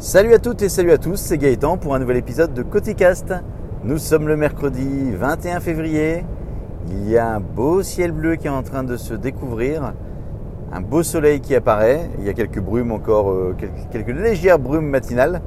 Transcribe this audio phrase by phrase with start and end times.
[0.00, 3.34] Salut à toutes et salut à tous, c'est Gaëtan pour un nouvel épisode de Coticast.
[3.82, 6.24] Nous sommes le mercredi 21 février.
[6.86, 9.94] Il y a un beau ciel bleu qui est en train de se découvrir,
[10.72, 12.08] un beau soleil qui apparaît.
[12.20, 13.56] Il y a quelques brumes encore, euh,
[13.90, 15.42] quelques, légères brumes matinales,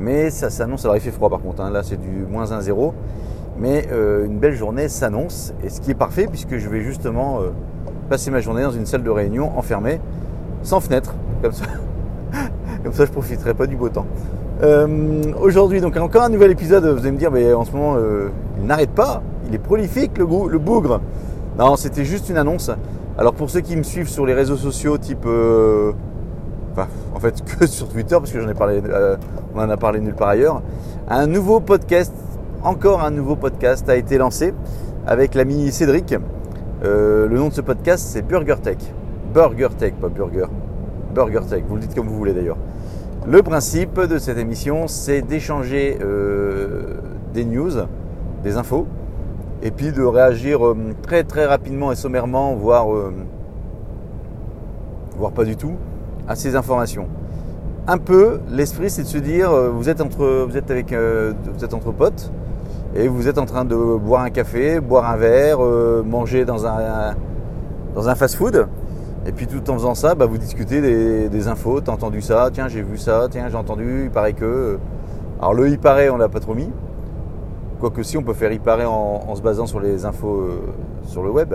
[0.00, 0.84] mais ça s'annonce.
[0.84, 1.70] Alors il fait froid par contre, hein.
[1.70, 2.92] là c'est du moins 1-0,
[3.60, 7.42] mais euh, une belle journée s'annonce, et ce qui est parfait puisque je vais justement
[7.42, 7.50] euh,
[8.08, 10.00] passer ma journée dans une salle de réunion enfermée,
[10.64, 11.66] sans fenêtre, comme ça.
[12.82, 14.06] Comme ça, je profiterai pas du beau temps.
[14.62, 16.84] Euh, Aujourd'hui, donc encore un nouvel épisode.
[16.84, 18.28] Vous allez me dire, mais en ce moment, euh,
[18.58, 19.22] il n'arrête pas.
[19.48, 21.00] Il est prolifique, le, bougre.
[21.58, 22.70] Non, c'était juste une annonce.
[23.16, 25.92] Alors pour ceux qui me suivent sur les réseaux sociaux, type, euh,
[26.72, 28.80] enfin, en fait que sur Twitter, parce que j'en ai parlé,
[29.54, 30.62] on en a parlé nulle part ailleurs.
[31.08, 32.12] Un nouveau podcast,
[32.62, 34.54] encore un nouveau podcast a été lancé
[35.06, 36.14] avec l'ami Cédric.
[36.82, 38.78] Le nom de ce podcast, c'est Burger Tech.
[39.34, 40.46] Burger Tech, pas Burger.
[41.18, 42.58] Burger Tech, vous le dites comme vous voulez d'ailleurs.
[43.26, 46.94] Le principe de cette émission, c'est d'échanger euh,
[47.34, 47.72] des news,
[48.44, 48.86] des infos,
[49.60, 53.12] et puis de réagir euh, très très rapidement et sommairement, voire, euh,
[55.16, 55.72] voire pas du tout,
[56.28, 57.08] à ces informations.
[57.88, 61.74] Un peu, l'esprit, c'est de se dire, vous êtes entre, vous êtes avec, vous êtes
[61.74, 62.30] entre potes,
[62.94, 65.58] et vous êtes en train de boire un café, boire un verre,
[66.04, 67.16] manger dans un,
[67.94, 68.68] dans un fast-food.
[69.26, 70.80] Et puis tout en faisant ça, bah, vous discutez
[71.28, 71.80] des, infos.
[71.80, 73.26] T'as entendu ça Tiens, j'ai vu ça.
[73.30, 74.04] Tiens, j'ai entendu.
[74.04, 74.78] Il paraît que.
[75.40, 76.70] Alors le il paraît, on l'a pas trop mis.
[77.80, 80.74] Quoique si, on peut faire il paraît en, en se basant sur les infos euh,
[81.04, 81.54] sur le web.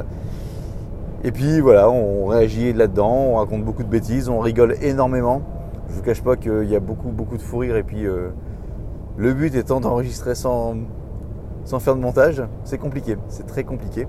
[1.26, 5.42] Et puis voilà, on réagit là-dedans, on raconte beaucoup de bêtises, on rigole énormément.
[5.88, 8.30] Je vous cache pas qu'il y a beaucoup beaucoup de fou rire et puis euh,
[9.16, 10.76] le but étant d'enregistrer sans,
[11.66, 14.08] sans faire de montage, c'est compliqué, c'est très compliqué.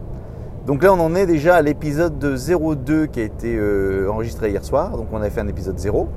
[0.67, 4.51] Donc là, on en est déjà à l'épisode de 02 qui a été euh, enregistré
[4.51, 4.97] hier soir.
[4.97, 6.09] Donc on a fait un épisode 0,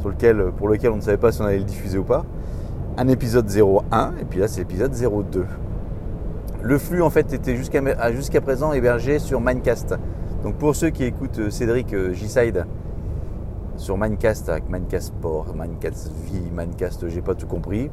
[0.00, 2.24] sur lequel, pour lequel on ne savait pas si on allait le diffuser ou pas.
[2.98, 5.46] Un épisode 01, et puis là, c'est l'épisode 02.
[6.62, 9.94] Le flux, en fait, était jusqu'à présent hébergé sur Minecast.
[10.42, 12.64] Donc pour ceux qui écoutent euh, Cédric euh, G-Side
[13.76, 17.90] sur Minecast, avec Minecast Sport, Minecast Vie, Minecast, j'ai pas tout compris.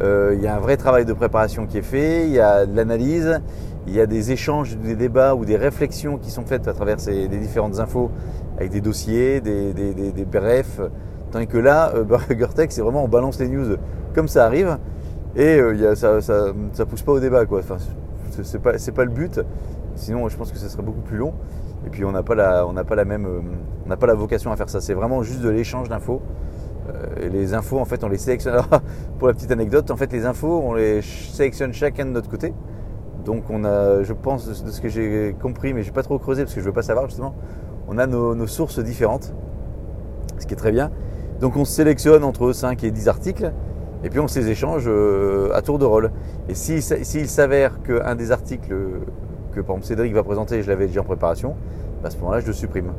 [0.00, 2.66] Euh, il y a un vrai travail de préparation qui est fait, il y a
[2.66, 3.40] de l'analyse,
[3.86, 6.98] il y a des échanges, des débats ou des réflexions qui sont faites à travers
[6.98, 8.10] ces, des différentes infos
[8.56, 10.80] avec des dossiers, des, des, des, brefs.
[11.30, 13.76] Tandis que là, euh, BurgerTech, c'est vraiment on balance les news
[14.14, 14.78] comme ça arrive
[15.36, 17.60] et euh, y a, ça, ça, ça, pousse pas au débat quoi.
[17.60, 17.76] Enfin,
[18.42, 19.40] c'est pas, pas le but.
[19.94, 21.34] Sinon, je pense que ce serait beaucoup plus long.
[21.86, 23.40] Et puis, on n'a pas la, même, euh,
[23.84, 24.80] on n'a pas la vocation à faire ça.
[24.80, 26.22] C'est vraiment juste de l'échange d'infos.
[26.88, 28.54] Euh, et les infos, en fait, on les sélectionne.
[28.70, 28.82] Alors,
[29.18, 32.54] pour la petite anecdote, en fait, les infos, on les sélectionne chacun de notre côté.
[33.24, 36.42] Donc, on a, je pense, de ce que j'ai compris, mais j'ai pas trop creusé
[36.42, 37.34] parce que je veux pas savoir justement.
[37.88, 39.34] On a nos, nos sources différentes,
[40.38, 40.90] ce qui est très bien.
[41.40, 43.52] Donc, on sélectionne entre 5 et 10 articles.
[44.04, 46.10] Et puis on se les échange euh, à tour de rôle.
[46.48, 48.74] Et s'il si, si s'avère qu'un des articles
[49.54, 51.54] que par exemple Cédric va présenter, je l'avais déjà en préparation,
[52.02, 52.92] bah, à ce moment-là je le supprime.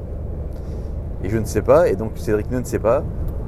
[1.23, 3.03] Et je ne sais pas, et donc Cédric ne sait pas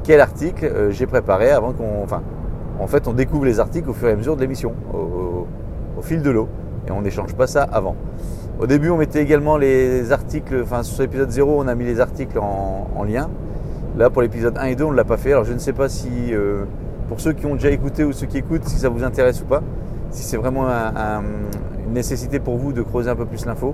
[0.06, 2.04] quel article euh, j'ai préparé avant qu'on.
[2.04, 2.22] Enfin,
[2.80, 6.22] en fait, on découvre les articles au fur et à mesure de l'émission, au, fil
[6.22, 6.48] de l'eau.
[6.88, 7.96] Et on n'échange pas ça avant.
[8.60, 12.00] Au début, on mettait également les articles, enfin sur l'épisode 0, on a mis les
[12.00, 13.30] articles en, en lien.
[13.98, 15.32] Là, pour l'épisode 1 et 2, on ne l'a pas fait.
[15.32, 16.10] Alors je ne sais pas si.
[16.32, 16.66] Euh,
[17.08, 19.46] pour ceux qui ont déjà écouté ou ceux qui écoutent, si ça vous intéresse ou
[19.46, 19.62] pas,
[20.10, 21.24] si c'est vraiment un,
[21.96, 23.74] nécessité pour vous de creuser un peu plus l'info,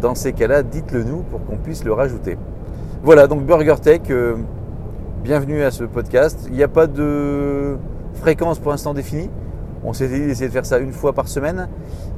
[0.00, 2.38] dans ces cas-là, dites-le nous pour qu'on puisse le rajouter.
[3.02, 4.36] Voilà, donc Burger Tech, euh,
[5.22, 6.46] bienvenue à ce podcast.
[6.48, 7.76] Il n'y a pas de
[8.14, 9.28] fréquence pour l'instant définie.
[9.84, 11.68] On s'est dit d'essayer de faire ça une fois par semaine.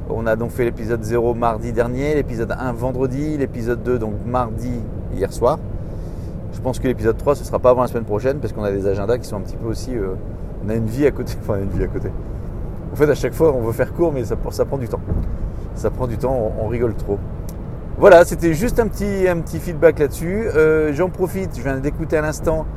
[0.09, 4.81] On a donc fait l'épisode 0 mardi dernier, l'épisode 1 vendredi, l'épisode 2 donc mardi
[5.15, 5.59] hier soir.
[6.53, 8.71] Je pense que l'épisode 3 ce sera pas avant la semaine prochaine parce qu'on a
[8.71, 9.95] des agendas qui sont un petit peu aussi.
[9.95, 10.15] Euh,
[10.65, 11.33] on a une vie à côté.
[11.41, 12.09] Enfin, une vie à côté.
[12.93, 14.99] En fait, à chaque fois, on veut faire court, mais ça, prend du temps.
[15.73, 17.17] Ça prend du temps, on, rigole trop.
[17.97, 20.47] Voilà, c'était juste un petit, un petit feedback là-dessus.
[20.55, 22.67] Euh, J'en profite, je viens d'écouter à l'instant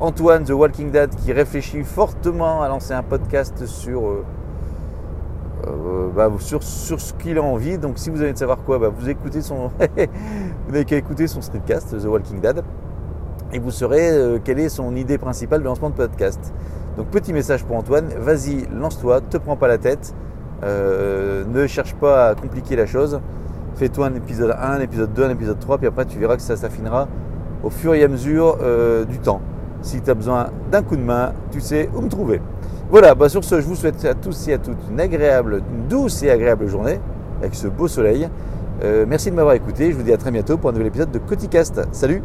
[0.00, 4.24] Antoine The Walking Dead qui réfléchit fortement à lancer un podcast sur, euh,
[5.66, 7.78] euh, bah, sur, ce qu'il a envie.
[7.78, 9.68] Donc si vous avez de savoir quoi, bah, vous écoutez son.
[9.78, 12.62] vous n'avez qu'à écouter son streetcast, The Walking Dead.
[13.50, 16.52] Et vous saurez quelle est son idée principale de lancement de podcast.
[16.96, 20.14] Donc petit message pour Antoine, vas-y, lance-toi, te prends pas la tête,
[20.62, 23.20] ne cherche pas à compliquer la chose.
[23.74, 26.42] Fais-toi un épisode 1, un épisode 2, un épisode 3, puis après tu verras que
[26.42, 27.08] ça s'affinera
[27.64, 28.58] au fur et à mesure
[29.08, 29.40] du temps.
[29.82, 32.40] Si tu as besoin d'un coup de main, tu sais où me trouver.
[32.90, 35.88] Voilà, bah sur ce, je vous souhaite à tous et à toutes une agréable, une
[35.88, 37.00] douce et agréable journée
[37.40, 38.28] avec ce beau soleil.
[38.82, 39.90] Euh, merci de m'avoir écouté.
[39.90, 41.80] Je vous dis à très bientôt pour un nouvel épisode de Coticast.
[41.92, 42.22] Salut